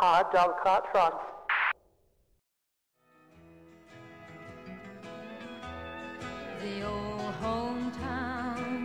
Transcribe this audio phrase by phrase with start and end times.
[0.00, 1.14] hard dog cart trot.
[6.62, 8.80] The old hometown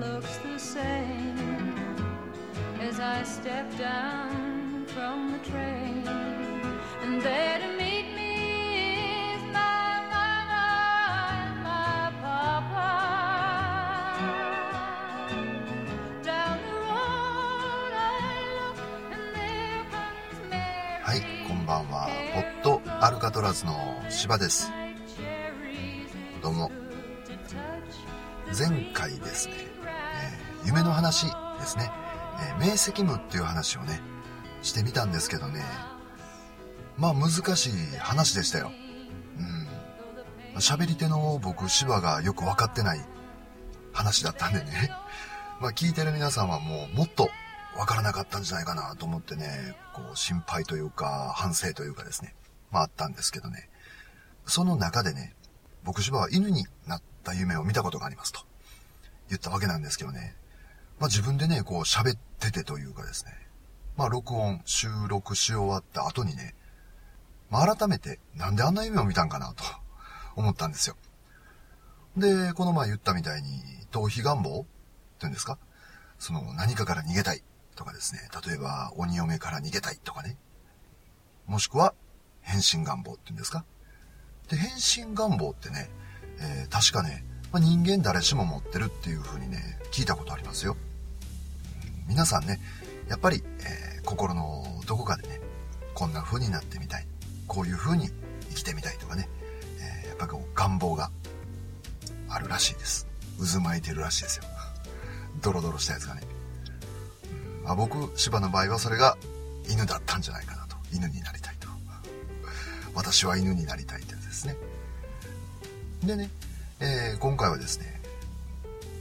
[0.00, 1.94] looks the same
[2.80, 5.79] as I step down from the train,
[23.10, 23.74] アルカトラズの
[24.08, 24.70] 芝です。
[26.40, 26.70] どうも。
[28.56, 31.32] 前回ですね、えー夢の話で
[31.66, 31.90] すね、
[32.38, 34.00] えー明晰夢っていう話をね、
[34.62, 35.64] してみたんですけどね、
[36.96, 38.70] まあ難しい話でしたよ。
[40.54, 40.58] うん。
[40.58, 43.00] 喋り手の僕、芝がよく分かってない
[43.92, 44.92] 話だったんでね、
[45.60, 47.28] まあ聞いてる皆さんはもうもっと
[47.74, 52.36] 分からなかったんじゃないかなと思ってね、こう心配というか反省というかですね、
[52.70, 53.68] まああったんですけどね、
[54.46, 55.34] その中でね、
[55.84, 58.40] 僕芝は犬になった夢を見たことがありますと
[59.28, 60.36] 言ったわけなんですけどね。
[60.98, 63.32] まあ自分でね、こう喋っててというかですね。
[63.96, 66.54] まあ録音、収録し終わった後にね、
[67.50, 69.64] まあ改めてなんであんな夢を見たんかなと
[70.36, 70.96] 思ったんですよ。
[72.16, 74.60] で、この前言ったみたいに逃避願望？
[74.60, 74.64] っ
[75.18, 75.58] ていうんですか？
[76.18, 77.42] その何かから逃げたい
[77.76, 78.20] とかですね。
[78.46, 80.36] 例えば鬼嫁から逃げたいとかね。
[81.46, 81.94] もしくは
[82.42, 83.64] 変身願望っていうんですか？
[84.48, 85.88] で、変身願望ってね、
[86.40, 90.76] えー確かね、まあ、人間誰しも持ってるっていう風にね、聞いたことありますよ。
[92.08, 92.60] 皆さんね、
[93.08, 95.40] やっぱり、えー心のどこかでね、
[95.94, 97.06] こんな風になってみたい。
[97.46, 98.08] こういう風に
[98.48, 99.28] 生きてみたいとかね、
[100.02, 101.10] えーやっぱこう願望が
[102.28, 103.06] あるらしいです。
[103.38, 104.44] 渦巻いてるらしいですよ。
[105.42, 106.22] ドロドロしたやつがね。
[107.62, 109.16] まあ、僕、芝の場合はそれが
[109.68, 110.76] 犬だったんじゃないかなと。
[110.92, 111.39] 犬になり。
[112.94, 114.56] 私は犬になりたいってやつですね。
[116.04, 116.30] でね、
[116.80, 118.00] えー今回はですね、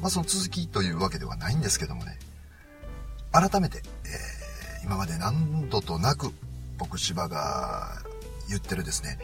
[0.01, 2.17] まあその続きというわけではないんですけどもね、
[3.31, 6.31] 改めて、えー今まで何度となく
[6.77, 8.01] 僕芝が
[8.47, 9.19] 言ってるですね、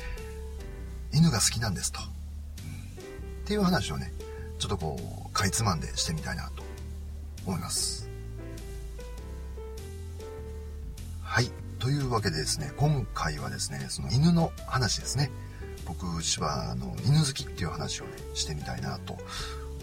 [1.13, 1.99] 犬が好きなんですと。
[1.99, 2.05] うん
[3.45, 4.11] っていう話をね、
[4.57, 6.63] ちょっとこう、かいつまんでしてみたいなと
[7.45, 8.09] 思います。
[11.79, 15.31] というわけでですね、今回はですね、その犬の話ですね。
[15.85, 19.17] 僕、芝の犬好きっていう話をね、してみたいなと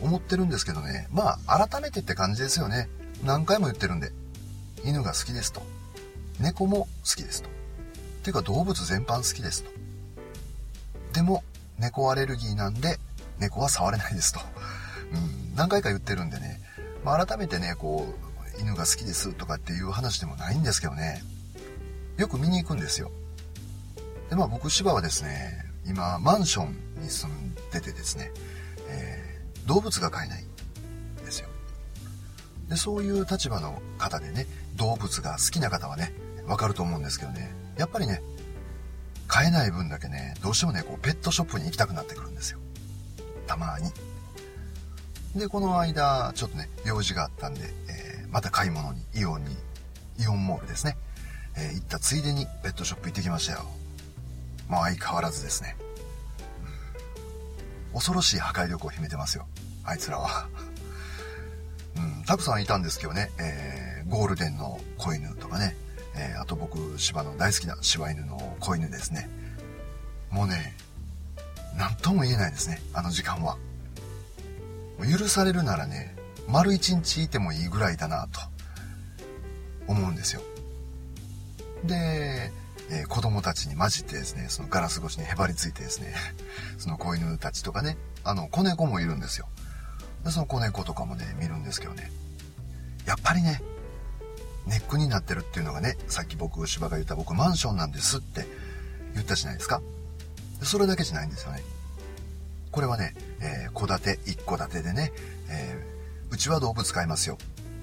[0.03, 1.09] 思ってるんですけどね。
[1.13, 2.89] まあ、改めてって感じですよね。
[3.25, 4.13] 何回も言ってるんで。
[4.85, 5.63] 犬が好きですと。
[6.41, 7.49] 猫も好きですと。
[7.49, 7.53] っ
[8.23, 9.71] ていうか動物全般好きですと。
[11.13, 11.45] でも、
[11.79, 12.99] 猫アレルギーなんで、
[13.39, 14.41] 猫は触れないですと。
[15.13, 16.61] うん、何回か言ってるんでね。
[17.05, 18.07] まあ、改めてね、こ
[18.59, 21.23] う、犬が好きですとかっていう話でもないんですけどね。
[22.23, 23.11] よく見に行くんですよ。
[24.31, 28.31] で、まあ僕、芝はですね、今、マンションに住んでてですね、
[28.89, 29.33] えー
[29.67, 31.49] 動物が飼えないんですよ。
[32.69, 36.13] で、そういう立場の方でね、動物が好きな方はね、
[36.49, 38.23] わかると思うんですけどね、やっぱりね、
[39.29, 42.59] 飼えない分だけね、どうしてもね、こう、ペットショップに行きたくなってくるんですよ。
[43.47, 43.93] たまに。
[45.39, 49.57] で、この間、ちょっとね、用事があったんで、えーまた買い物に、イオンに、
[50.19, 50.97] イオンモールですね、
[51.57, 53.67] えー行ったついでにペットショップ行ってきましたよ。
[54.69, 55.77] まあ相変わらずですね。
[57.93, 59.47] うん恐ろしい破壊力を秘めてますよ。
[59.85, 60.49] あいつらは。
[61.97, 65.77] うん、たくさんいたんですけどね、えーゴールデンの子犬とかね、
[66.17, 69.29] えーあと僕、芝の大好きな柴犬の子犬ですね。
[70.31, 70.75] もうね、
[71.77, 73.57] なんとも言えないですね、あの時間は。
[75.01, 76.15] 許されるならね、
[76.49, 78.41] 丸一日いてもいいぐらいだなと
[79.87, 80.43] 思うんですよ。
[81.85, 82.51] で、
[82.91, 86.15] えー子供たちに混じってですね、そのガラス越しにへばりついてですね、
[86.79, 89.49] その子犬たちとかね、あの、子猫もいるんですよ。
[90.25, 92.11] で、その子猫とかもね、見るんですけどね。
[93.07, 93.63] やっぱりね、
[94.67, 98.47] ネックになってるっていうのがね、さっき僕、芝が言った僕マンションなんですって
[99.15, 99.81] 言ったじゃないですか。
[100.63, 101.63] それだけじゃないんですよね。
[102.71, 105.13] これはね、えー、戸建て、一戸建てでね、
[105.49, 105.93] えー
[106.33, 107.37] うちは動物飼いますよ。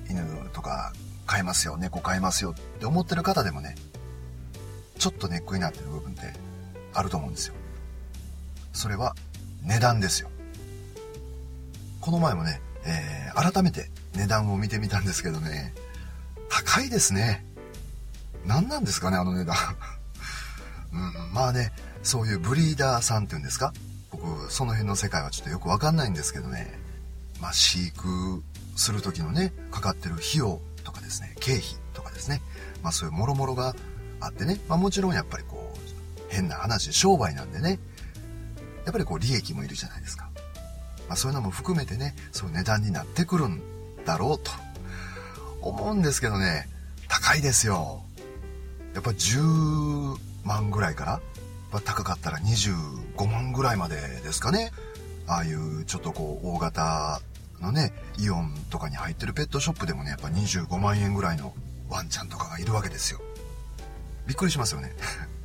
[0.10, 0.92] 犬とか
[1.28, 1.78] 飼いますよ。
[1.78, 3.75] 猫飼いますよって思ってる方でもね、
[5.00, 6.34] ちょっとネックになってる部分って
[6.94, 7.56] あると思うんですよ。
[8.74, 9.16] それは
[9.63, 10.30] 値段ですよ。
[12.01, 13.19] この前もね、えー
[13.51, 15.74] 改めて値段を見てみたんですけどね、
[16.50, 17.46] 高いですね。
[18.46, 19.56] 何なんですかね、あの値段。
[20.92, 21.72] うん、まあね、
[22.04, 23.72] そういうブリーダーさんっていうんですか？
[24.12, 26.78] 僕、その辺の世界はちょっとよくわかんないんですけどね。
[27.40, 28.44] まあ、飼育
[28.75, 31.63] する時のね、かかってる費用とかですね、経費
[31.94, 32.42] とかですね。
[32.84, 33.74] まあ、そういうもろもろが
[34.19, 37.80] あってね、まあもちろんやっぱりこう、変な話、商売なんでね、
[38.86, 40.30] やっぱりこう利益もいるじゃないですか。
[41.07, 43.62] まあそういうのも含めてね、そういう値段になってくるん
[44.06, 44.51] だろうと
[45.62, 46.68] 思うんですけどね、
[47.07, 48.04] 高いですよ。
[48.94, 51.21] やっぱ10万ぐらいから、
[51.71, 54.71] まあ、高かったら25万ぐらいまでですかね。
[55.27, 57.21] ああいうちょっとこう大型
[57.62, 61.54] のね、イオンとかに入ってるペットショップでもね、やっぱ25万円ぐらいの
[61.89, 63.19] ワンちゃんとかがいるわけですよ。
[64.30, 64.94] びっくりしますよね。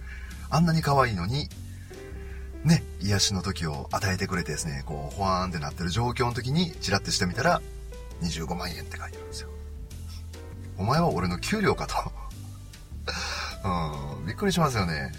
[0.51, 1.49] あんなに可愛いのに、
[2.65, 7.63] ね、癒しの時を与えてくれてですね、こう、ほわーんってなってる状況の時に、チラッとしてみたら、
[8.23, 9.49] 25万円って書いてあるんですよ。
[10.77, 11.95] お前は俺の給料かと。
[14.19, 15.13] うん、びっくりしますよね。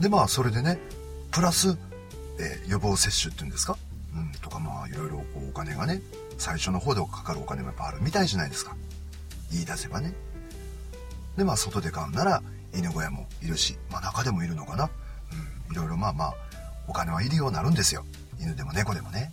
[0.00, 0.78] で、まあ、それでね、
[1.30, 1.76] プラス、
[2.38, 3.76] えー、予防接種っていうんですか？
[4.14, 6.00] うん、とかまあ、いろいろこうお金がね、
[6.38, 8.74] 最初の方でかかるお金もやっぱあるみたいじゃないですか。
[9.52, 10.14] 言い出せばね。
[11.36, 12.42] で、まあ、外で買うなら、
[12.74, 14.90] 犬小屋もいるし、まあ、中でもいるのかな。
[15.68, 16.34] うん、いろいろまあまあ、
[16.88, 18.04] お金はいるようになるんですよ。
[18.40, 19.32] 犬でも猫でもね。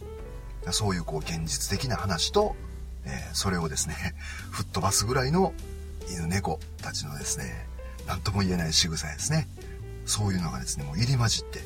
[0.72, 2.56] そういうこう、現実的な話と、
[3.06, 3.96] えー、それをですね、
[4.52, 5.54] 吹っ飛ばすぐらいの
[6.10, 7.68] 犬猫たちのですね、
[8.08, 9.48] 何とも言えない仕草ですね。
[10.06, 11.60] そういうのがですね、もう入り混じって、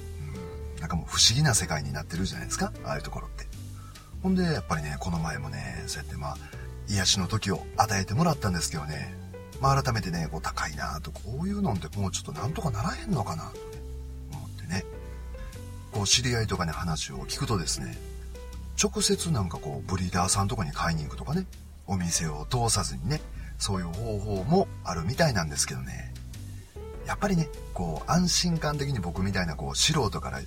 [0.75, 3.47] うん、なんかもう不思議な世界になってるじゃないですか、ああいうところって。
[4.23, 6.37] ほんで、やっぱりね、この前もね、そうやってまあ、
[6.87, 9.15] 癒しの時を与えてもらったんですけどね、
[9.65, 13.57] まあ改めてね、こう高いなと、こういうのってもうちょっとなんとかならへんのかなと、
[14.37, 14.85] 思ってね。
[15.91, 17.97] こう知り合いとかに話を聞くとですね、
[18.81, 21.47] 直接なんかこうブリーダーさんとかに買いに行くとかね、
[21.87, 23.21] お店を通さずにね、
[23.57, 26.13] そういう方法もあるみたいなんですけどね。
[27.07, 30.41] やっぱりね、こう安心感的に僕みたいなこう素人から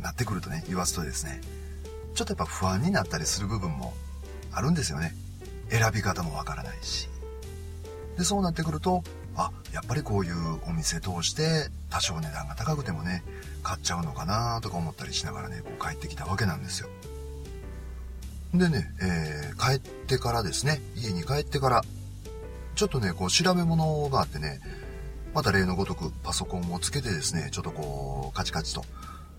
[0.00, 1.40] なってくるとね、言わすとですね、
[2.16, 3.94] ちょっとやっぱ不安になったりする部分も
[4.50, 5.14] あるんですよね。
[5.70, 7.13] 選び方もわからないし。
[8.16, 9.02] で、そうなってくると、
[9.36, 13.24] あ、やっぱりこういうお店通して多少値段が高くてもね、
[13.62, 16.88] 買っちゃうのかなとか思ったりしながらね、こう帰ってきたわけなんですよ。
[18.54, 21.82] でね、えー、帰ってからですね、家に帰ってから、
[22.76, 24.60] ちょっとね、こう調べ物があってね、
[25.34, 28.84] また例のごとくパソコンをつけてですね、ちょっとこう、カチカチと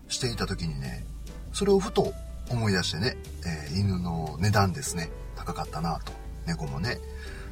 [0.09, 1.05] していた時にね、
[1.53, 2.13] それをふと
[2.49, 6.11] 思い出してね、えー、犬の値段ですね、高かったなと、
[6.45, 6.99] 猫もね、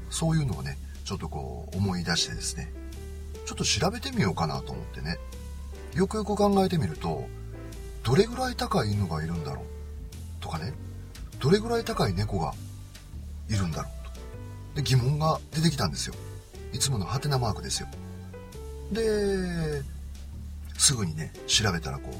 [0.09, 2.71] そういうのをね、ちょっとこう思い出してですね、
[3.45, 5.17] ちょっと調べてみようかなと思ってね、
[5.94, 7.27] よくよく考えてみると、
[8.03, 9.65] どれぐらい高い犬がいるんだろう？
[10.41, 10.73] とかね、
[11.39, 12.53] どれぐらい高い猫が
[13.50, 14.75] いるんだろう？
[14.75, 14.81] と。
[14.81, 16.15] で、疑問が出てきたんですよ。
[16.73, 17.88] いつものハテナマークですよ。
[18.91, 19.81] で、
[20.77, 22.13] すぐにね、調べたらこう、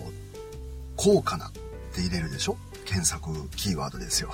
[0.96, 1.52] 高価なっ
[1.94, 2.58] て入れるでしょ？
[2.86, 4.30] 検索キーワードですよ。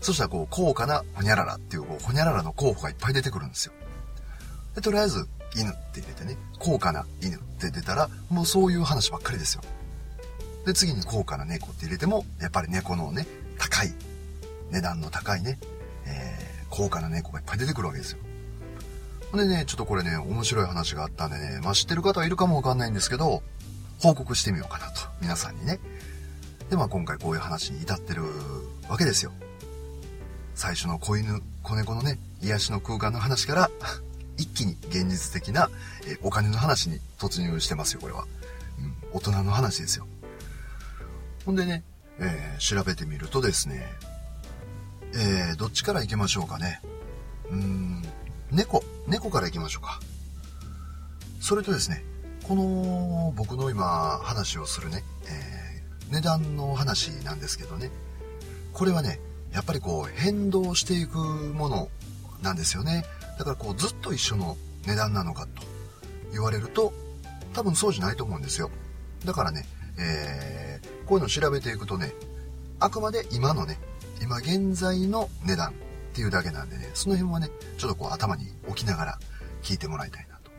[0.00, 3.72] そしたらこう、高価なホニャララっていう、こう、ホニャララの候補がいっぱい出てくるんですよ。
[4.74, 5.26] で、とりあえず、
[5.56, 9.62] 犬って入れてね、高価な犬って出たら、もうそういう話ばっかりですよ。
[10.64, 13.26] で、次に高価な猫って入れても、やっぱり猫のね、
[13.58, 13.92] 高い、
[14.70, 15.58] 値段の高いね、
[16.06, 18.18] えー、高価な猫がいっぱい出てくるわけですよ。
[19.36, 23.42] んでね、ちょっとこれね、面白い話があったんでね、まあ知ってる方はいるかもわかんないんですけど、
[24.00, 25.78] 報告してみようかなと、皆さんにね。
[26.68, 28.22] で、まあ今回こういう話に至ってる
[28.88, 29.32] わけですよ。
[30.54, 33.70] 最初の子犬、子猫のね、癒しの空間の話から、
[34.36, 35.70] 一気に現実的な、
[36.06, 38.26] えお金の話に突入してますよ、これは。
[38.78, 40.06] うん、大人の話ですよ。
[41.44, 41.82] ほんでね、
[42.18, 43.90] えー、調べてみるとですね、
[45.14, 46.80] えー、どっちから行きましょうかね。
[47.50, 48.04] うーん、
[48.50, 50.00] 猫、猫から行きましょうか。
[51.40, 52.04] それとですね、
[52.46, 57.90] この僕の今話をするね、えー、値段の話なんですけどね、
[58.72, 59.20] これはね、
[59.52, 61.88] やっぱりこう変動していくもの
[62.42, 63.04] なんですよね。
[63.38, 65.62] だからこうずっと一緒の値段なのかと
[66.32, 66.92] 言われると、
[67.52, 68.70] 多分そうじゃないと思うんですよ。
[69.24, 69.66] だからね、
[69.98, 72.12] えー、こういうのを調べていくとね、
[72.78, 73.78] あくまで今のね、
[74.22, 75.72] 今現在の値段っ
[76.12, 79.18] ていうだけなんでね、その辺はね、ちょっとこう頭に置きながら
[79.62, 80.50] 聞いてもらいたいなと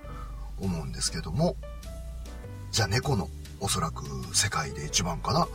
[0.59, 1.55] 思うんですけども、
[2.71, 3.29] じゃあ猫の
[3.59, 4.03] おそらく
[4.35, 5.47] 世界で一番かな、うん、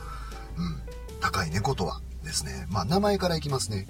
[1.19, 3.87] 高い猫とはですね、まあ名前からいきますね。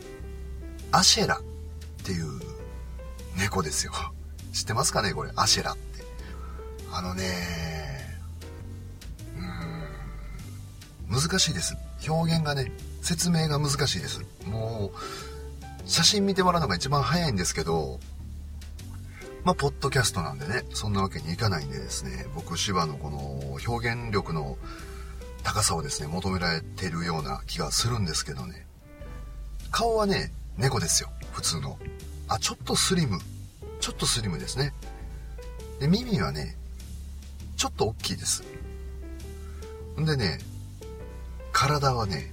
[0.91, 1.41] アシェラっ
[2.05, 2.25] ていう
[3.37, 3.91] 猫ですよ。
[4.53, 6.03] 知ってますかねこれ、アシェラって。
[6.91, 7.23] あのね、
[11.09, 11.75] うん、難しいです。
[12.07, 14.21] 表現がね、説明が難しいです。
[14.45, 17.99] もう、写真見てもらうのが一番早いんですけど、
[19.43, 24.57] まあ、ポッドキャストなんでね、そんなわけにいかないんでですね、僕、芝のこの表現力の
[25.43, 28.65] 高さをですね、求められてるような気がするんですけどね。
[29.71, 31.77] 顔はね、猫ですよ、普通の。
[32.27, 33.19] あ、ちょっとスリム。
[33.79, 34.73] ちょっとスリムですね。
[35.79, 36.57] で、耳はね、
[37.55, 38.43] ちょっと大きいです。
[39.99, 40.39] んでね、
[41.51, 42.31] 体はね、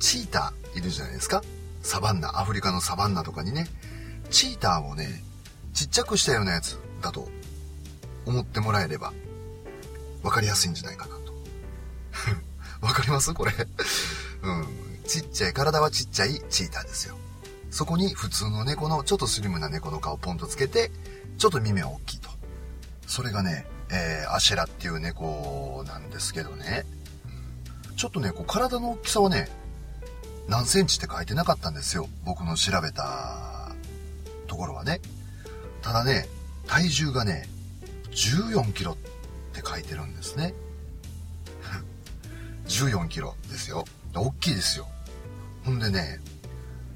[0.00, 1.42] チーターいるじゃないですか
[1.82, 3.66] サバンナ、アフリカのサバンナとかにね、
[4.30, 5.22] チーターをね、
[5.72, 7.28] ちっちゃくしたようなやつだと
[8.26, 9.12] 思ってもらえれば、
[10.22, 11.29] わかりやすいんじゃないかなと。
[12.80, 13.34] わかります？
[13.34, 13.52] これ
[14.42, 14.66] うん。
[15.06, 17.16] ちっちゃい、体はちっちゃいチーターですよ。
[17.70, 20.90] そこに普通の猫の、ちょっとスリムな猫の顔をポンとつけて、
[21.38, 22.30] ちょっと耳は大きいと。
[23.06, 26.84] それがね、えー、アシェラっていう猫なんですけどね。
[27.96, 29.48] ちょっとね、こう体の大きさはね、
[30.48, 32.08] 何センチって書いてなかったんですよ。
[32.24, 33.72] 僕の調べた
[34.46, 35.00] ところはね。
[35.82, 36.28] ただね、
[36.66, 37.48] 体重がね、
[38.10, 38.96] 14キロっ
[39.52, 40.54] て書いてるんですね。
[42.70, 43.84] 14キロですよ。
[44.14, 44.86] 大きいですよ。
[45.64, 46.20] ほんでね、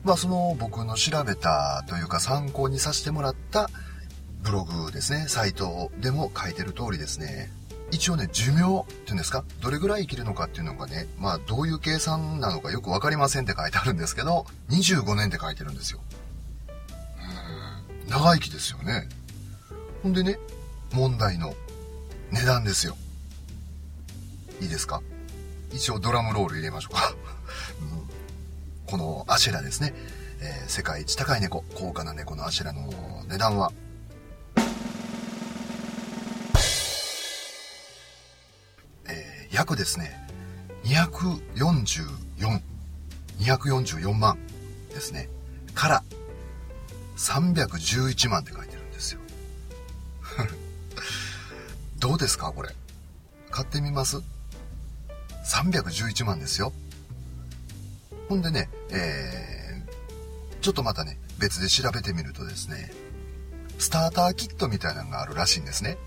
[0.04, 3.69] まあその僕の調べたというか参考にさせてもらった
[4.43, 7.50] ブログですね、サイトでも書いてる通りですね、
[7.90, 16.00] 一応ね、寿命っていうんですか、どれぐらい生きるのかっていうのがね、まあどういう計算なのかよくわかりませんって書いてあるんですけど、25年って書いてるんですよ。
[18.04, 19.09] うん、長生きですよね。
[20.02, 20.38] ほんでね、
[20.93, 21.54] 問題の
[22.31, 22.97] 値段ですよ。
[24.61, 25.02] いいですか？
[25.75, 27.14] 一応ドラムロール入れましょうか。
[27.81, 28.09] うん、
[28.87, 29.93] このアシェラですね、
[30.40, 32.90] えー、世界一高い猫、高価な猫のアシェラの
[33.28, 33.73] 値段は、
[39.09, 40.16] え、約ですね、
[40.85, 42.61] 244、
[43.40, 44.38] 244万
[44.90, 45.28] ですね、
[45.75, 46.04] から
[47.16, 49.21] 311万って書いてるんですよ。
[51.99, 52.75] どうですかこれ？
[53.50, 54.23] 買ってみます？
[55.45, 56.73] 311万ですよ。
[58.29, 62.91] ほんでね、えー、ちょっとまたね、別で調べてみるとですね、
[63.79, 65.99] スターターキットみたいなのがあるらしいんですね。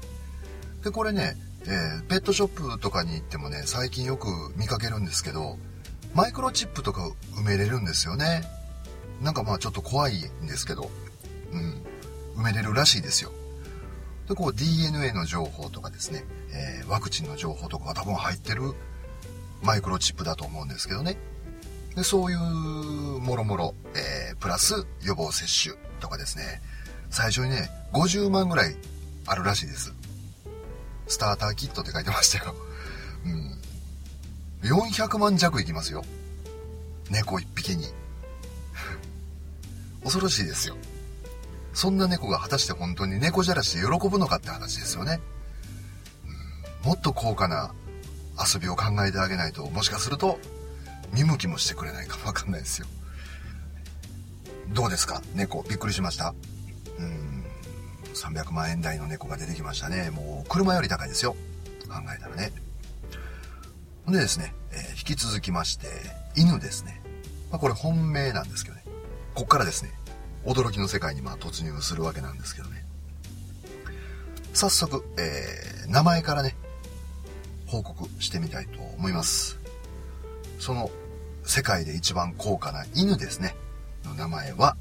[0.83, 5.57] で、これね、えー、ペットショップとかに行ってもね、最近よく見かけるんですけど、
[6.13, 8.43] マイクロチップとか埋めれるんですよね。
[9.21, 10.89] なんかまあちょっと怖いんですけど、
[11.51, 13.31] うん、埋めれるらしいですよ。
[14.27, 18.73] で、こう DNA の情報とかですね、えー、ワクチンの情報とかが多分入ってる
[19.61, 21.17] マイクロチップだと思うんですけどね。
[21.95, 26.61] で、そういう、もろもろ、えー、プラス予防接種とかですね、
[27.09, 28.75] 最初にね、50万ぐらい
[29.25, 29.93] あるらしいです。
[31.07, 32.55] スターターキットって書いてましたよ。
[33.25, 33.57] うん。
[34.69, 36.03] 400万弱いきますよ。
[37.09, 37.85] 猫一匹に。
[40.03, 40.75] 恐ろしいですよ。
[41.73, 45.19] そんな猫が果たして本当に猫じゃらしで喜ぶのかって話ですよね。
[46.83, 47.73] うん、もっと高価な
[48.37, 50.39] 遊びを考えてあげないと、もしかすると、
[51.13, 52.87] 見向きもしてくれないかも わかんないですよ。
[54.69, 55.21] どうですか？
[55.33, 55.63] 猫。
[55.63, 56.33] びっくりしました？
[56.99, 57.45] うん。
[58.13, 60.09] 300万円台の猫が出てきましたね。
[60.09, 61.33] もう、車より高いですよ。
[61.87, 62.51] 考えたらね。
[64.05, 65.87] ほんでですね、えー、引き続きまして、
[66.35, 67.01] 犬ですね。
[67.49, 68.83] まあ、これ本命なんですけどね。
[69.35, 69.91] こっからですね、
[70.45, 72.85] 驚きの世界にま突入するわけなんですけどね。
[74.53, 76.55] 早速、えー、名前からね、
[77.67, 79.59] 報告してみたいと思います。
[80.59, 80.89] その
[81.43, 83.55] 世界で一番高価な犬ですね。
[84.03, 84.75] の名前は、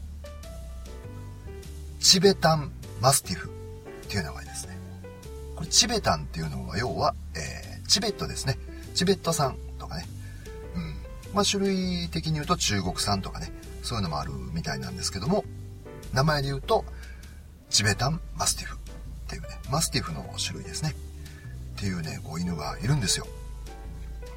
[2.00, 4.78] チベタンマスティフっていう名前ですね。
[5.55, 8.59] これチベタンっていうのは要は、えー、チベットですね。
[8.95, 10.07] チベット産とかね。
[10.75, 11.35] うん。
[11.35, 13.50] まあ種類的に言うと中国産とかね。
[13.83, 15.45] そういうのもあるみたいなんですけども、
[16.12, 16.85] 名前で言うと、
[17.71, 18.78] チベタンマスティフっ
[19.28, 20.95] ていうね、マスティフの種類ですね。
[21.76, 23.26] っていうね、こう犬がいるんですよ。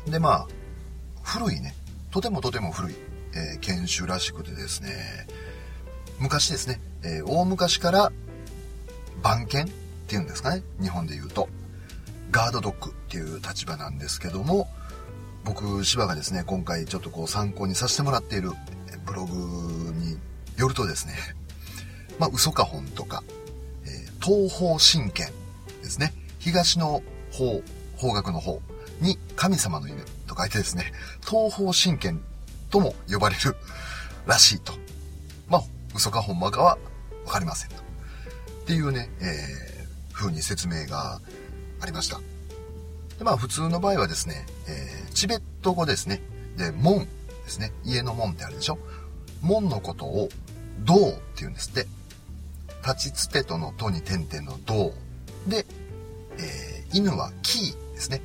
[0.05, 0.47] で、まあ、
[1.23, 1.73] 古いね、
[2.11, 2.95] とてもとても古い、
[3.33, 4.89] えー、犬種らしくてですね、
[6.19, 8.11] 昔ですね、えー、大昔から
[9.23, 9.69] 番犬っ
[10.07, 11.47] ていうんですかね、日本で言うと、
[12.29, 14.67] ガードドッグっていう立場なんですけども、
[15.45, 18.51] 僕、芝がですね、今回ちょっとこう参考にさせてもらっている
[19.05, 20.17] ブログに
[20.57, 21.15] よるとですね、
[22.19, 23.23] まあ、嘘か本とか、
[23.85, 25.31] えー、東方神剣
[25.81, 27.01] ですね、東の
[27.39, 27.63] 方、
[27.97, 28.61] 方角の方
[28.99, 30.91] に神様の犬と書いてですね、
[31.25, 32.21] 東方神剣
[32.69, 33.55] とも呼ばれる
[34.27, 34.73] らしいと。
[35.47, 35.63] まあ、
[35.95, 36.77] 嘘かほんまかは
[37.25, 37.75] わかりませんと。
[37.77, 37.79] っ
[38.67, 41.21] ていうね、えー、風に説明が
[41.79, 42.19] ありました。
[43.17, 46.21] でまあ、普通の場合はですね、えー、チベット語ですね。
[46.57, 47.07] で、門で
[47.47, 47.71] すね。
[47.85, 48.77] 家の門ってあるでしょ
[49.41, 50.29] 門のことを、
[50.83, 51.87] 銅って言うんですって。
[52.85, 54.93] 立ちつてとのとに点々の銅。
[55.47, 55.65] で、
[56.37, 58.21] えー犬はキーですね。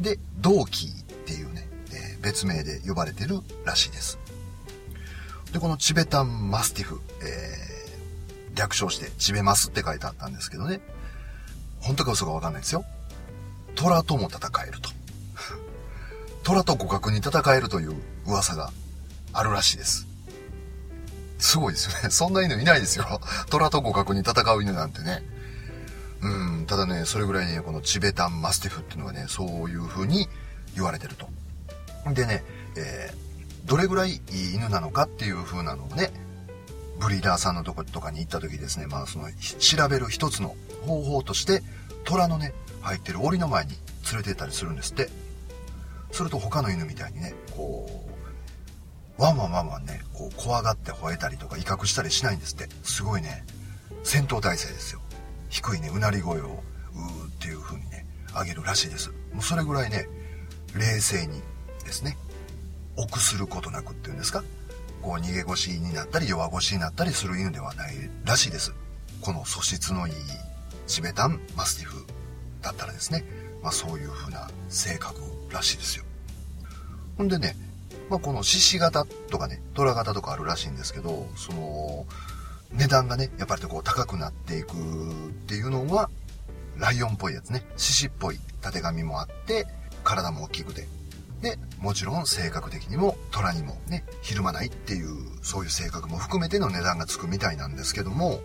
[0.00, 0.94] で、ドーキーっ
[1.26, 4.18] ていうね、えー、別名で呼ばれてるらしいです。
[5.52, 10.80] で、このチベタンマスティフ、えー、略称して、ちべますって書いてあったんですけどね。
[11.80, 12.84] 本当か嘘かわかんないですよ。
[13.74, 14.90] 虎とも戦えると。
[16.42, 17.94] 虎と互角に戦えるという
[18.26, 18.72] 噂が
[19.32, 20.06] あるらしいです。
[21.38, 22.10] すごいですよね。
[22.10, 23.20] そんな犬いないですよ。
[23.48, 25.22] 虎と互角に戦う犬なんてね。
[26.20, 30.28] うん、ただね、それぐらいね、このチベタンマスティフっていうのがね、そういう風に
[30.74, 31.26] 言われてると。
[32.12, 32.44] でね、
[32.76, 34.20] えー、どれぐらいい
[34.52, 36.12] い犬なのかっていう風なのをね、
[37.00, 41.62] ブリーダーさんのとことかに行った時ですね、まあその、調べる一つの方法として、
[42.04, 43.72] 虎のね、入ってる檻の前に
[44.12, 45.08] 連れて行ったりするんですって。
[46.12, 48.04] すると他の犬みたいにね、こ
[49.18, 52.68] う、ワンワンワンワンね、こう怖がって吠えたりとか威嚇したりしないんですって。
[52.84, 53.44] すごいね、
[54.04, 55.00] 戦闘態勢ですよ。
[55.48, 56.62] 低いね、うなり声を、
[56.94, 59.10] うーっていう風にね、上げるらしいです。
[59.32, 60.08] もうそれぐらいね、
[60.74, 61.42] 冷静に
[61.84, 62.16] ですね、
[62.96, 64.42] 臆することなくっていうんですか、
[65.02, 68.72] こう逃げ腰になったり弱腰になったりする犬ではないらしいです。
[69.20, 70.14] この素質のいい
[70.86, 72.04] チベタンマスティフ
[72.62, 73.24] だったらですね、
[73.62, 76.04] まあそういう風な性格らしいですよ。
[77.16, 77.56] ほんでね、
[78.10, 82.06] まあこの獅子型とかね、虎型とかあるらしいんですけど、その、
[82.72, 86.10] 値段がね、やっぱりこう高くなっていくっていうのは、
[86.76, 89.66] ライオンっぽいやつね、獅子っぽい縦紙もあって、
[90.04, 90.86] 体も大きくて、
[91.40, 95.08] で、もちろん性格的にも虎にもね、ひるまないっていう、
[95.42, 98.40] そういう性格も含めての値段がつくみたいなんですけども、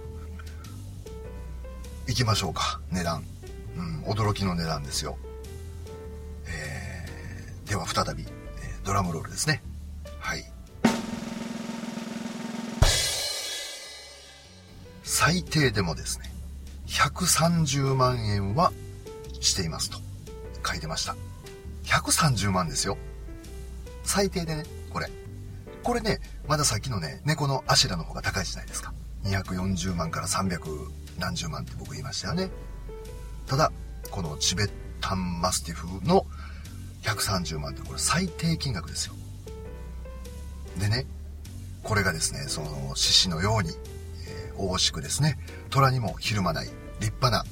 [2.07, 3.23] 行きましょうか、値段。
[3.75, 5.17] うん、驚きの値段ですよ。
[6.47, 8.25] えー、では再び、
[8.83, 9.63] ドラムロールですね。
[15.25, 16.25] 最低でもですね、
[16.85, 18.73] 130万円は
[19.39, 19.99] していますと
[20.67, 21.15] 書いてました。
[21.85, 22.97] 130万ですよ。
[24.03, 25.07] 最低でね、これ。
[25.81, 28.93] これね、まださっきのね、猫のアシラの方が高いじゃないですか。
[29.23, 30.59] 240万から300
[31.17, 32.49] 何十万って僕言いましたよね。
[33.47, 33.71] ただ、
[34.11, 36.25] このチベッタンマスティフの
[37.03, 39.13] 130万ってこれ最低金額ですよ。
[40.79, 41.05] でね、
[41.81, 43.69] これがですね、その獅子のように、
[44.57, 45.37] 大しくですね、
[45.69, 46.67] 虎にもひるまない
[46.99, 47.43] 立派な、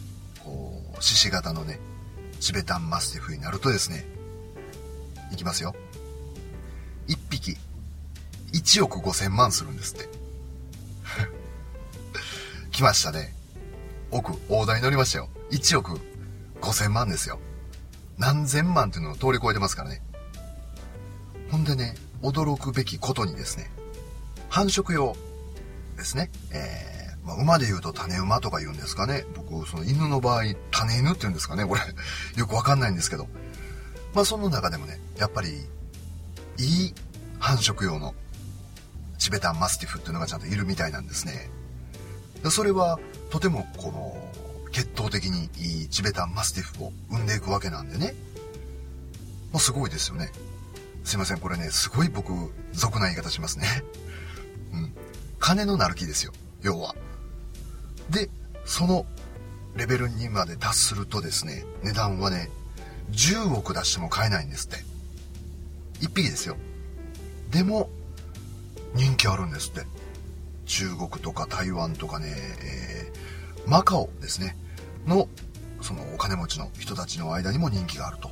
[0.44, 1.80] こう、獅子型のね、
[2.40, 4.06] チベタンマスティフになるとですね、
[5.32, 5.76] いきますよ。
[7.08, 7.58] 1匹、
[8.54, 10.10] 1億5千万するんですって。
[12.72, 13.34] 来ましたね。
[14.12, 15.30] 億、大台乗りましたよ。
[15.52, 16.00] 1億
[16.62, 17.40] 5千万ですよ。
[18.18, 20.02] 何千万っていうのを通り越えてますからね。
[21.50, 23.72] ほんでね、驚くべきことにですね、
[24.50, 25.16] 繁殖用
[25.98, 26.30] ですね。
[26.52, 26.91] えー、
[27.24, 29.26] まあ、馬で言うと種馬とか言うんですかね。
[29.36, 31.66] 僕、その犬の場合、種犬って言うんですかね。
[31.66, 31.82] これ、
[32.36, 33.28] よくわかんないんですけど。
[34.14, 35.68] まあ、その中でもね、やっぱり、
[36.58, 36.94] いい
[37.40, 38.14] 繁殖用の
[39.18, 41.50] チベタンマスティフっていうのがちゃんといるみたいなんですね。
[42.50, 48.16] それは、とてもこの血統的にいいチベタンマスティフを生んでいくわけなんでね。
[49.52, 50.32] もうすごいですよね。
[51.04, 52.34] すいません、これね、すごい僕、
[52.74, 53.84] 俗な言い方しますね。
[54.74, 54.94] うん。
[55.40, 56.96] 金のなる木ですよ、要は。
[58.12, 58.30] で、
[58.66, 59.06] その
[59.76, 62.50] レベルにまで達するとですね、値段はね、
[63.12, 64.78] 10億出しても買えないんですって。
[66.06, 66.58] 1匹ですよ。
[67.52, 67.90] でも、
[68.94, 69.86] 人気あるんですって。
[70.66, 72.28] 中国とか台湾とかね、
[72.64, 74.56] えー、マカオですね、
[75.06, 75.28] の、
[75.82, 78.32] そのお金持ちの人たちの間にも人気があると。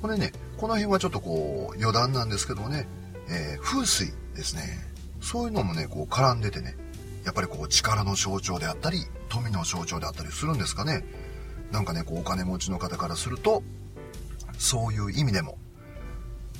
[0.00, 2.86] これね、この辺はちょっとこう、余談なんですけどもね、
[3.28, 4.62] えー、風水ですね。
[5.20, 6.76] そういうのもね、こう絡んでてね、
[7.30, 11.04] やっぱりこう力の象徴であったり、富の象徴であったりするんですかね。
[11.70, 13.62] なんかね、こうお金持ちの方からすると、
[14.58, 15.56] そういう意味でも、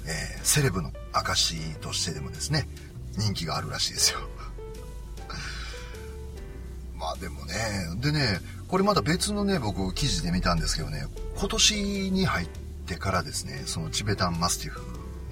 [0.07, 2.69] えー、セレブの証としてでもですね、
[3.19, 4.21] 人気があるらしいですよ。
[6.95, 7.55] まあでもね、
[7.97, 11.05] でね、これまた別のね、僕記事で見たんですけどね、
[11.37, 12.49] 今年に入っ
[12.87, 14.81] てからですね、そのチベタンマスティフ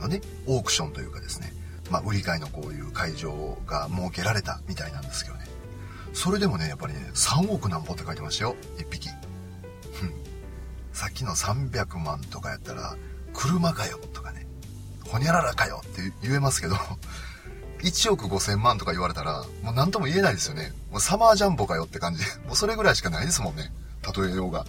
[0.01, 1.53] のね、オークションというかですね、
[1.90, 5.46] まあ売り買いのこういう会場が設けられたみたいなんですけどね、
[6.12, 9.09] それでもね、やっぱりね、3億なんぼって書いてましたよ、1匹。
[10.92, 12.96] さっきの300万とかやったら、
[13.33, 14.46] 車かよとかね、
[15.05, 16.74] ほにゃららかよって言えますけど、
[17.83, 20.72] 1億5千万とか言われたら、もう何とも言えないですよね。
[20.90, 22.24] もうサマージャンボかよって感じ。
[22.46, 23.72] もうそれぐらいしかないですもんね。
[24.16, 24.66] 例えようが。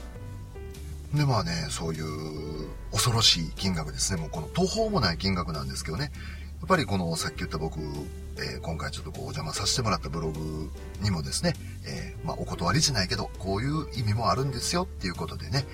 [1.16, 4.22] で、まあね、そういう恐ろしい金額ですね。
[4.22, 6.12] もうこの途方もない金額なんですけどね。
[6.60, 10.70] やっぱりこのさっき言った僕、えー、今回ちょっとこうお邪魔させてもらったブログ
[11.02, 11.54] にもですね、
[11.88, 15.66] えー、まあお断りじゃないけど、こういう意味もあるんですよっていうことでね、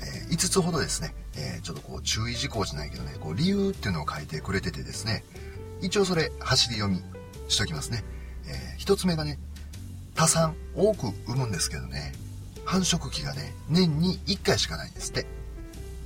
[0.00, 5.24] えー、5つほどですね、えちょっとこう注意事項じゃないけどね、こう理由っていうのを書いてくれててですね、
[5.82, 7.02] 一応それ走り読み
[7.48, 8.04] しときますね。
[8.46, 9.38] えー、一つ目がね、
[10.14, 12.12] 多産多く産むんですけどね、
[12.64, 15.26] 繁殖期がね、年に1回しかないんですって。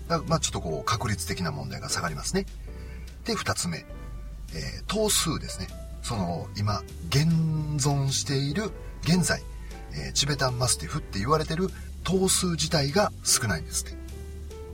[0.09, 2.47] だまあちょっとこう確率的な問題が下がりますね。
[3.25, 3.85] で、2つ目、
[4.55, 5.69] えー、頭数ですね。
[6.03, 7.27] その今現
[7.77, 8.71] 存している
[9.03, 9.43] 現在、
[9.95, 11.69] えー、チベタンマスティフって言われてる
[12.05, 13.97] 頭数自体が少ないんですって。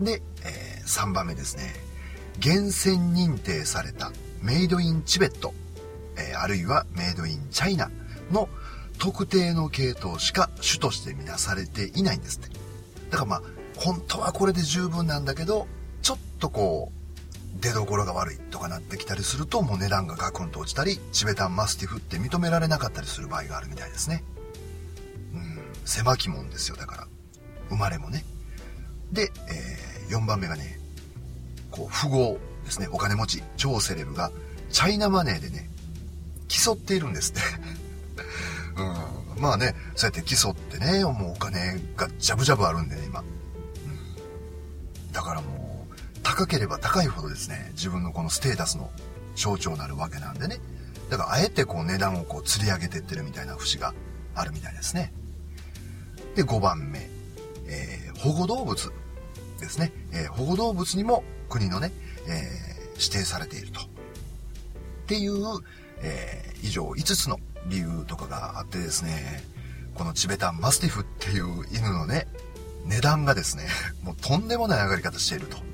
[0.05, 1.75] で、えー、3番目ですね。
[2.39, 4.13] 厳選認定された
[4.43, 5.53] メイドインチベット、
[6.17, 7.91] えー、あるいはメイドインチャイナ
[8.31, 8.49] の
[8.99, 12.49] 特定の系統しか種として見なされていないんですって。
[13.11, 13.43] だからまあ
[13.77, 15.67] 本当はこれで十分なんだけど
[16.03, 16.98] ちょっとこう
[17.61, 24.23] 出どころが悪いとかなってきたりするともう値段がガクンと落ちたりチベタンマスティフって認められなかったりする場合があるみたいですね。
[25.35, 25.59] うん。
[25.85, 26.77] 狭き門ですよ。
[26.77, 27.07] だから
[27.69, 28.25] 生まれもね。
[29.13, 30.79] で、えー、4番目がね
[31.71, 32.89] こう富豪ですね。
[32.93, 34.31] お金持ち超セレブが
[34.71, 35.69] チャイナマネーでね
[36.49, 37.41] 競っているんですって。
[38.81, 39.19] うん。
[39.41, 45.58] まあねそうやって競ってねもうお金がジャブジャブあるんでね今、うん、だからもう
[46.29, 48.91] 高ければ高いほどですね、自分のこのステータスの
[49.35, 50.61] 象徴になるわけなんでね。
[51.09, 53.95] だからあえてこう値段をこう釣り上げてってるみたいな節が
[54.35, 55.11] あるみたいですね。
[56.37, 57.09] で、5番目、
[57.67, 58.93] えー、保護動物
[59.59, 59.91] ですね。
[60.13, 61.93] えー、保護動物にも国のね、
[62.27, 63.81] えー、指定されていると。
[63.81, 63.85] っ
[65.07, 65.43] ていう、
[66.03, 69.43] え以上5つの理由とかがあってですね、
[69.95, 72.29] このチベタンマスティフっていう犬のね、
[72.85, 73.65] 値段がですね、
[74.03, 75.68] もうとんでもない上がり方していると。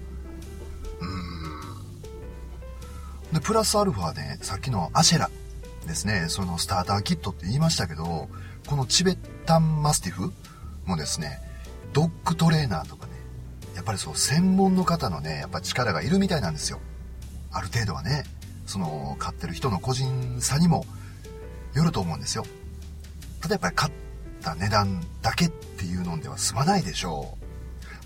[3.35, 5.29] で、プラスアルファで、さっきのアシェラ
[5.87, 8.29] ですね、そのスターターキットって言いましたけど、
[8.66, 10.33] このチベッタンマスティフ
[10.87, 11.40] もですね、
[11.92, 13.12] ドッグトレーナーとかね、
[13.75, 16.79] やっぱりそう、専門の方のね、やっぱ力がいるみたいなんですよ。
[17.51, 18.23] ある程度はね、
[18.66, 20.87] その、飼ってる人の個人差にも
[21.75, 22.47] よると思うんですよ。
[23.40, 23.92] ただやっぱり買っ
[24.42, 27.37] た値段だけっていうのでは済まないでしょ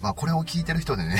[0.00, 0.02] う。
[0.02, 1.18] まあこれを聞いてる人でね、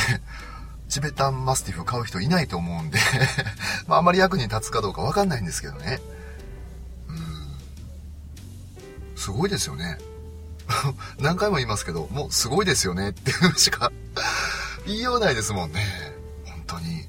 [0.89, 2.99] チベタンマスティフ買う人いないと思うんで
[3.87, 6.01] まああまり役に立つかどうかわかんないんですけどね。
[7.09, 7.17] うん。
[9.17, 9.99] すごいですよね。
[11.21, 13.93] 何回も言いますけど、もうすごいですよねっていうしか
[14.87, 15.85] 言いようないですもんね。
[16.45, 17.09] 本当に。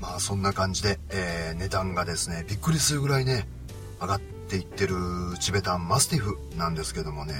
[0.00, 3.46] まあそんな感じで、えー、値段がですね、びっくりするぐらいね、
[4.00, 4.96] 上がっていってる
[5.40, 7.34] チベタンマスティフなんですけどもね。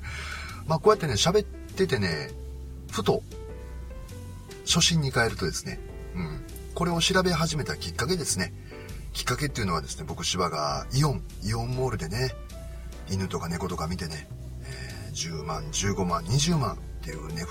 [0.66, 2.30] まあこうやってね、喋っててね、
[2.90, 3.22] ふと
[4.66, 5.78] 初心に変えるとですね、
[6.14, 6.40] うん、
[6.74, 8.52] これを調べ始めたきっかけですね。
[9.12, 12.32] きっかけっていうのはですね、僕芝がイオン、イオンモールでね、
[13.10, 14.28] 犬とか猫とか見てね、
[14.62, 17.44] えー、10万、15万、20万っていう値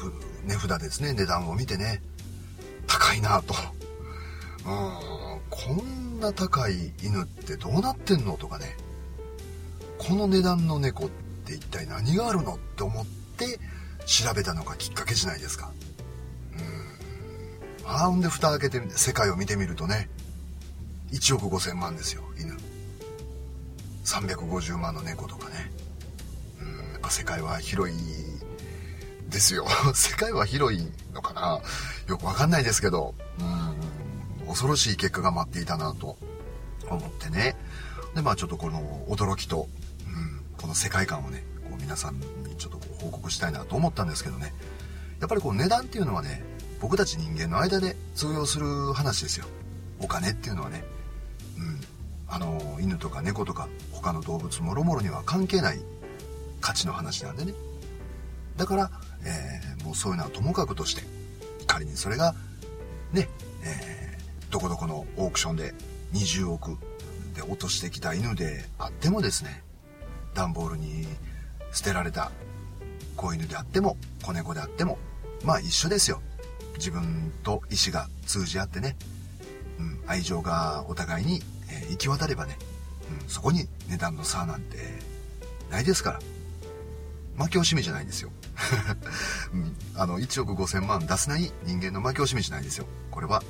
[0.46, 2.02] 値札ですね、値段を見てね、
[2.88, 3.54] 高いなぁと。
[4.66, 8.78] うん、こんな高い犬ってどうなってんのとかね、
[9.98, 11.10] この値段の猫っ
[11.46, 13.06] て一体何があるのって思っ
[13.38, 13.60] て
[14.06, 15.72] 調べたのがきっかけじゃないですか。
[17.92, 20.10] あんで蓋開けて世界を見てみるとね
[21.12, 22.56] 1億5000万ですよ犬。
[24.06, 25.72] 350万の猫とかね。
[26.62, 27.98] うんやっぱ世界は広い
[29.30, 29.66] ですよ。
[29.94, 31.62] 世界は広いのかな？
[32.08, 33.16] よくわかんないですけど。
[33.40, 33.70] うん
[34.48, 36.18] 恐ろしい結果が待っていたなと
[36.90, 37.56] 思ってね。
[38.16, 39.68] でまあちょっとこの驚きと、
[40.08, 42.26] うん、この世界観をねこう皆さんに
[42.58, 44.54] ちょっとこう報告したいなと思ったんですけどね。
[45.20, 46.44] やっぱりこう値段っていうのはね
[46.82, 49.46] 僕たち人間の間で通用する話ですよ。
[50.00, 50.84] お金っていうのはね。
[51.58, 51.80] うん。
[52.28, 55.80] あの犬とか猫とか他の動物もろもろには関係ない
[56.62, 57.54] 価値の話なんでね。
[58.58, 58.92] だから、
[59.26, 61.02] えー、もうそういうのはともかくとして
[61.66, 62.36] 仮にそれが
[63.14, 63.30] ね、
[63.64, 65.74] えー、どこどこのオークションで
[66.14, 66.78] 20億
[67.36, 69.64] で落としてきた犬であってもですね
[70.34, 71.06] 段ボールに
[71.72, 72.32] 捨てられた
[73.16, 74.98] 子犬であっても子猫であっても
[75.44, 76.22] まあ一緒ですよ。
[76.78, 78.96] 自分と意思が通じ合ってね、
[79.80, 82.58] うん、愛情がお互いに、えー、行き渡ればね、
[83.22, 84.78] うん、そこに値段の差なんて
[85.70, 86.20] ないですから。
[87.40, 88.32] 負け惜しみじゃないんですよ。
[89.54, 92.86] うん、あの、1億5000万出せない人間の負け惜しみじゃないですよ。
[93.12, 93.42] これは、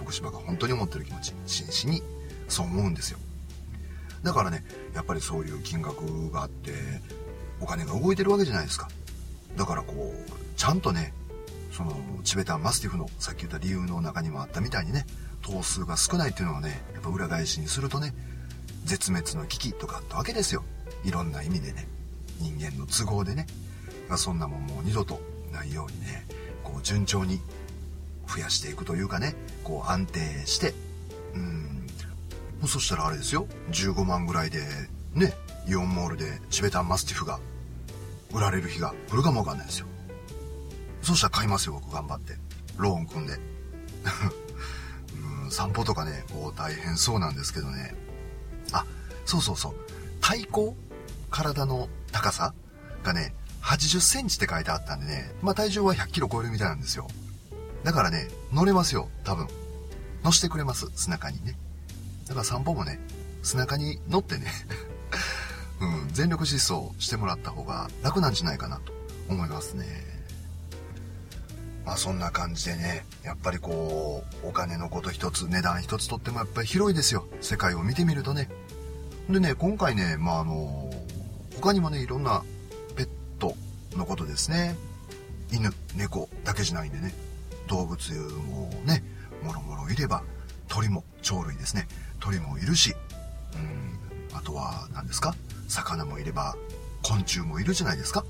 [0.00, 2.02] 僕芝が本当に思ってる気持ち、真摯に
[2.48, 3.18] そう思うんですよ。
[4.24, 6.72] だからね、やっぱりそういう金額があって、
[7.60, 8.88] お金が動いてるわけじゃないですか。
[9.56, 11.14] だからこう、ちゃんとね、
[11.76, 11.92] その
[12.24, 15.04] チベタンマスティフのさっき言った理由の中にもあったみたいにね
[15.42, 18.14] 頭数が少ないっていうのはねやっぱ裏返しにするとね
[18.86, 20.64] 絶滅の危機とかあったわけですよ。
[21.04, 21.86] いろんな意味でね
[22.40, 23.46] 人間の都合でね、
[24.08, 25.20] ま、そんなもんもう二度と
[25.52, 26.24] ないようにね
[26.64, 27.40] こう順調に
[28.26, 30.72] 増やしていくというかねこう安定して
[31.34, 31.86] うん。
[32.66, 33.46] そしたらあれですよ。
[33.72, 34.60] 15万ぐらいで
[35.12, 35.34] ね
[35.68, 37.38] イオンモールでチベタンマスティフが
[38.32, 39.86] 売られる日が来るかもわかんないですよ。
[41.06, 42.36] そうしたら買いますよ、僕頑張って。
[42.78, 43.38] ローン組んで。
[45.44, 47.94] うん、散歩とかね、こう大変そうなんですけどね。
[48.72, 48.84] あ、
[49.24, 49.74] そうそうそう。
[50.20, 50.76] 体高
[51.30, 52.54] 体の高さ
[53.04, 57.06] がね、80センチって書いてあったんでね、まあ体重は100キロ超えるみたいなんですよ。
[57.84, 59.46] だからね、乗れますよ、多分。
[60.24, 61.56] 乗してくれます、背中にね。
[62.26, 62.98] だから散歩もね、
[63.44, 64.50] 背中に乗ってね
[65.80, 68.92] うん、全力疾走してもらった方が楽なんじゃないかなと
[69.28, 70.15] 思いますね。
[71.86, 77.26] まあそんな感じでね、やっぱりこう、お金のこと一つ、値段一つとってもやっぱり広いですよ。
[77.40, 78.50] 世界を見てみるとね。
[79.30, 80.90] でね、今回ね、まああの、
[81.54, 82.42] 他にもね、いろんな
[82.96, 83.54] ペット
[83.96, 84.76] のことですね。
[85.52, 87.14] 犬、猫だけじゃないんでね。
[87.68, 89.04] 動物もね、
[89.44, 90.24] もろもろいれば、
[90.66, 91.86] 鳥も鳥類ですね。
[92.18, 92.96] 鳥もいるし、
[93.54, 95.36] うん、あとは何ですか？
[95.68, 96.56] 魚もいれば、
[97.04, 98.24] 昆虫もいるじゃないですか。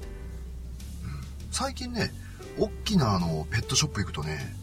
[1.05, 2.13] うん、最近ね、
[2.59, 4.55] 大きなあの、ペットショップ行くとね、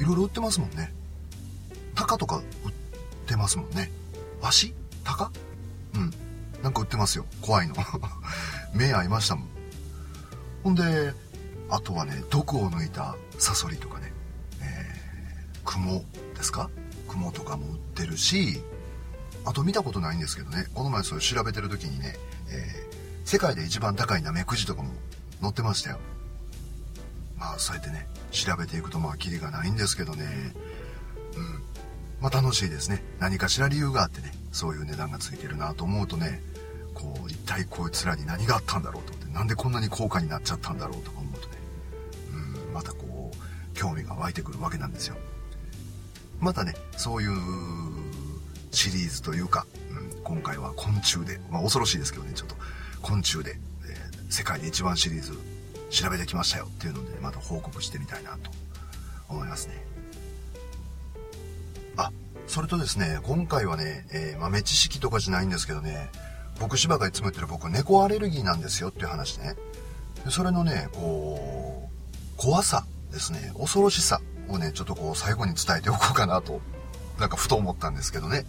[0.00, 0.92] いろいろ売ってますもんね。
[1.94, 2.44] タカとか売っ
[3.26, 3.90] てますもんね。
[4.40, 5.32] ワシタカ
[5.94, 6.12] うん。
[6.62, 7.26] なんか売ってますよ。
[7.40, 7.74] 怖いの。
[8.74, 9.48] 目合いましたもん。
[10.64, 11.12] ほんで、
[11.70, 14.12] あとはね、毒を抜いたサソリとかね、
[14.60, 16.04] えー、クモ
[16.36, 16.70] ですか？
[17.08, 18.62] クモとかも売ってるし、
[19.44, 22.16] あと見たことないんですけどね、この前それ調べてる時にね、
[22.50, 24.90] えー、世界で一番高いナメクジとかも
[25.40, 25.98] 載ってましたよ。
[27.38, 30.24] まあ、そうやってね、調べていくとまあ、キリがないんですけどね、
[31.36, 31.62] うん。
[32.20, 33.02] まあ、楽しいですね。
[33.20, 36.42] 何かしら理由があってね、そういう値段がついてるなと思うとね、
[36.94, 41.54] こう、一体こいつらに何があったんだろうと思って、なんでこんなに高価になっちゃったんだろうとか思うとね、
[42.66, 45.16] うん、またこう、興味が湧いてくるわけなんですよ。
[46.40, 47.38] またね、そういう
[48.72, 52.56] シリーズというか、うん、今回は昆虫で、まあ恐ろしいですけどね、ちょっと
[53.00, 55.38] 昆虫で、えー、世界で一番シリーズ
[55.90, 58.50] 調べてきましたよっていうので、また報告してみたいなと
[59.28, 59.74] 思いますね。
[61.96, 62.12] あ、
[62.46, 66.10] それとですね、今回はね、えー、豆知識とかじゃないんですけどね、
[66.60, 69.54] 僕芝がいつも言ってる僕猫アレルギーなんですよっていう話ね。
[70.30, 76.60] それのね、こう、怖さですね、恐ろしさをね、ちょっとこう最後に伝えておこうかなと、
[77.18, 78.44] なんかふと思ったんですけどね。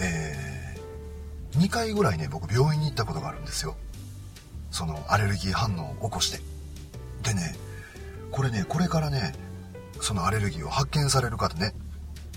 [0.00, 3.76] えー、2回ぐらいね、僕病院に行ったことがあるんですよ。
[4.70, 6.40] そのアレルギー反応を起こして。
[7.22, 7.56] でね、
[8.30, 9.34] これね、これからね、
[10.00, 11.74] そのアレルギーを発見される方ね、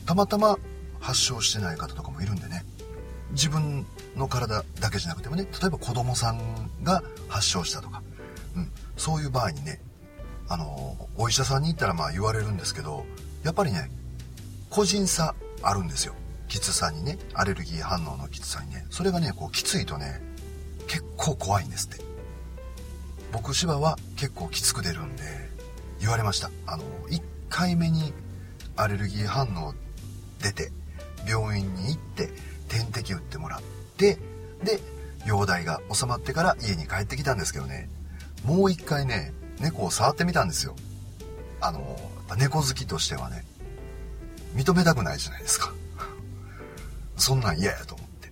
[0.06, 0.58] たまたま
[1.00, 2.66] 発症してない方とかもいるんでね、
[3.32, 8.02] 自分の体だけじゃなくてもね、例えば子供さんが発症したとか、
[8.56, 9.82] うん、そういう場合にね、
[10.48, 13.06] あの、お医者さんに行ったらまあ言われるんですけど、
[13.44, 13.90] やっぱりね、
[14.70, 16.14] 個人差あるんですよ。
[16.48, 20.22] きつさにね、アレルギー反応のきつさにね、それがね、こうきついとね、
[20.88, 22.11] 結構怖いんですって。
[23.32, 25.24] 僕芝は結構きつく出るんで、
[26.00, 26.50] 言われました。
[26.66, 28.14] あの、1回目に
[28.76, 29.74] アレルギー反応
[30.42, 30.72] 出て、
[31.28, 32.30] 病院に行って、
[32.68, 33.62] 点滴打ってもらっ
[33.98, 34.18] て、
[34.64, 34.80] で、
[35.26, 37.90] 容体が収まってから家に帰ってきたんですけどね、
[38.44, 40.76] もう一回ね、猫を触ってみたんですよ。
[41.62, 41.98] あの、
[42.38, 43.46] 猫好きとしてはね、
[44.56, 45.74] 認めたくないじゃないですか。
[47.18, 48.32] そんなん嫌やと思って。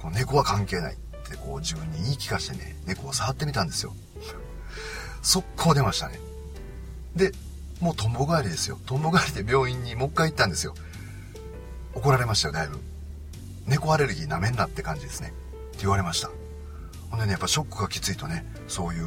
[0.00, 0.96] こう猫は関係ないっ
[1.28, 3.94] てこう自分に言い聞かしてね、猫を触ってみたんですよ。
[5.26, 6.20] 速攻出ましたね。
[7.16, 7.32] で、
[7.80, 8.78] もうとんぼ帰りですよ。
[8.86, 10.74] とんぼ帰りで病院にもう一回行ったんですよ。
[11.94, 12.78] 怒られましたよ、だいぶ。
[13.66, 15.32] 猫アレルギーなめんなって感じですね。
[15.70, 16.30] って言われました。
[17.10, 19.06] ほんでね、やっぱショックがきついとね、そういう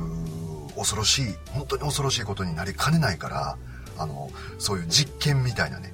[0.75, 3.57] 恐ろしい、本当に恐ろしいことになりかねないから、
[3.97, 5.93] あの、そういう実験みたいなね、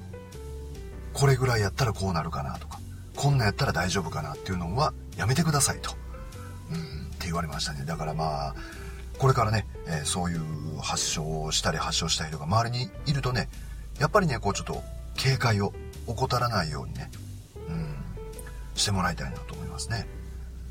[1.13, 2.79] これぐらいやったらこうなるかなとか、
[3.15, 5.91] こんなやったら大丈夫かなっていうのはやめてくださいと。
[6.71, 6.81] うん、っ
[7.19, 7.85] て言われましたね。
[7.85, 8.55] だからまあ、
[9.19, 13.49] これからね、えー、そういう発症をしたり発症した人が周りにいるとね、
[13.99, 14.83] やっぱりね、こうちょっと
[15.15, 15.73] 警戒を
[16.07, 17.09] 怠らないようにね、
[17.69, 17.95] うん、
[18.75, 20.07] してもらいたいなと思いますね。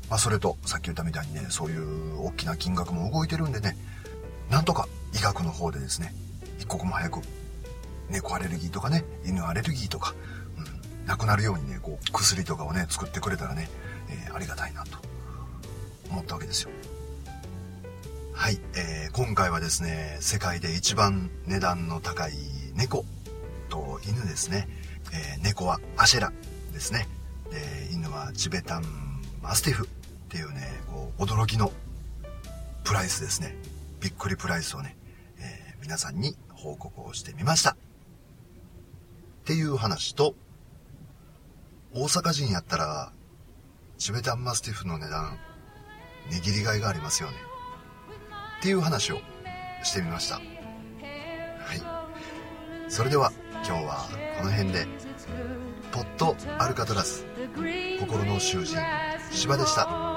[0.09, 3.75] まあ、それと、さっき言ったみたいにね、そういう大きな金額も動いてるんでね、
[4.49, 6.13] なんとか医学の方でですね、
[6.59, 7.21] 一刻も早く、
[8.09, 10.13] 猫アレルギーとかね、犬アレルギーとか、
[10.57, 13.67] うん、なくなるようにね、こう、薬とかをね、作ってくれたらね、
[14.09, 14.99] えー、ありがたいなと
[16.11, 16.69] 思ったわけですよ。
[18.37, 22.33] はい、えー、今回はですね、世界で一番値段の高い
[22.75, 23.05] 猫
[23.69, 24.67] と犬ですね。
[25.13, 26.33] えー、猫はアシェラ
[26.73, 27.07] ですね。
[27.49, 28.83] で、犬はチベタン
[29.41, 29.89] マスティフっ
[30.29, 31.71] ていうね、こう、驚きの
[32.83, 33.55] プライスですね。
[34.01, 34.97] びっくりプライスをね、
[35.39, 37.71] えー、皆さんに報告をしてみました。
[37.71, 37.77] っ
[39.45, 40.35] ていう話と、
[41.93, 43.13] 大阪人やったら、
[43.97, 45.39] チベタンマスティフの値段
[46.29, 47.54] 握りがいがありますよね
[48.65, 49.19] っていう話を
[49.83, 50.37] してみました。
[50.37, 50.43] はい。
[52.89, 53.31] それでは
[53.63, 54.87] 今日はこの辺で
[55.91, 57.27] ポットアルカトラス
[57.99, 58.79] 心の囚人
[59.29, 60.14] 芝でした。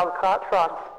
[0.00, 0.89] John Cartron.